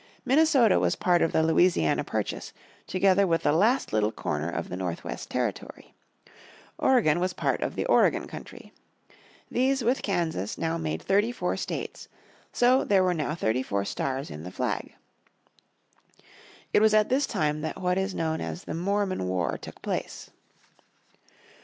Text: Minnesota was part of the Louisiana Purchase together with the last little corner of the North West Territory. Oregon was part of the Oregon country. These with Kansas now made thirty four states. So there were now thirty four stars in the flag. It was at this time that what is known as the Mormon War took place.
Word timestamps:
Minnesota 0.25 0.79
was 0.79 0.95
part 0.95 1.21
of 1.21 1.31
the 1.31 1.43
Louisiana 1.43 2.03
Purchase 2.03 2.53
together 2.87 3.27
with 3.27 3.43
the 3.43 3.51
last 3.53 3.93
little 3.93 4.11
corner 4.11 4.49
of 4.49 4.67
the 4.67 4.75
North 4.75 5.03
West 5.03 5.29
Territory. 5.29 5.93
Oregon 6.79 7.19
was 7.19 7.33
part 7.33 7.61
of 7.61 7.75
the 7.75 7.85
Oregon 7.85 8.25
country. 8.25 8.73
These 9.51 9.83
with 9.83 10.01
Kansas 10.01 10.57
now 10.57 10.79
made 10.79 11.03
thirty 11.03 11.31
four 11.31 11.55
states. 11.55 12.07
So 12.51 12.83
there 12.83 13.03
were 13.03 13.13
now 13.13 13.35
thirty 13.35 13.61
four 13.61 13.85
stars 13.85 14.31
in 14.31 14.41
the 14.41 14.49
flag. 14.49 14.95
It 16.73 16.81
was 16.81 16.95
at 16.95 17.09
this 17.09 17.27
time 17.27 17.61
that 17.61 17.79
what 17.79 17.99
is 17.99 18.15
known 18.15 18.41
as 18.41 18.63
the 18.63 18.73
Mormon 18.73 19.27
War 19.27 19.55
took 19.55 19.83
place. 19.83 20.31